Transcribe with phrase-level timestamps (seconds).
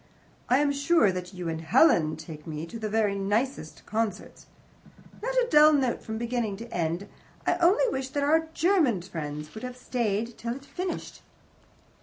[0.49, 4.47] I am sure that you and Helen take me to the very nicest concerts.
[5.21, 7.07] Not a dull note from beginning to end.
[7.45, 11.21] I only wish that our German friends would have stayed till it finished."